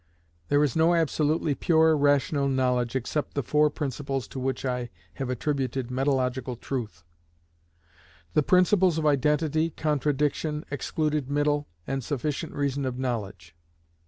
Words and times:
There 0.47 0.63
is 0.63 0.75
no 0.75 0.95
absolutely 0.95 1.53
pure 1.53 1.95
rational 1.95 2.47
knowledge 2.49 2.95
except 2.95 3.35
the 3.35 3.43
four 3.43 3.69
principles 3.69 4.27
to 4.29 4.39
which 4.39 4.65
I 4.65 4.89
have 5.21 5.29
attributed 5.29 5.89
metalogical 5.91 6.59
truth; 6.59 7.03
the 8.33 8.41
principles 8.41 8.97
of 8.97 9.05
identity, 9.05 9.69
contradiction, 9.69 10.65
excluded 10.71 11.29
middle, 11.29 11.67
and 11.85 12.03
sufficient 12.03 12.55
reason 12.55 12.83
of 12.83 12.97
knowledge. 12.97 13.55